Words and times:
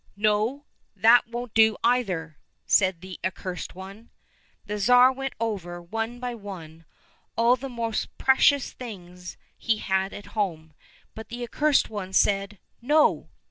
"—"No, 0.15 0.65
that 0.95 1.27
won't 1.27 1.53
do 1.53 1.77
either!" 1.83 2.39
said 2.65 3.01
the 3.01 3.19
Ac 3.23 3.33
cursed 3.35 3.75
One. 3.75 4.09
The 4.65 4.79
Tsar 4.79 5.11
went 5.11 5.33
over, 5.39 5.79
one 5.79 6.19
by 6.19 6.33
one, 6.33 6.85
all 7.37 7.55
the 7.55 7.69
most 7.69 8.17
precious 8.17 8.71
things 8.71 9.37
he 9.59 9.77
had 9.77 10.11
at 10.11 10.33
home, 10.33 10.73
but 11.13 11.29
the 11.29 11.43
Accursed 11.43 11.91
One 11.91 12.13
said" 12.13 12.57
No 12.97 13.29